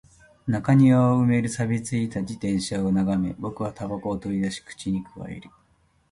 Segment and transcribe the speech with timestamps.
[0.47, 5.51] 中庭を埋める錆び付いた自転車を眺め、僕は煙草を取り出し、口に咥える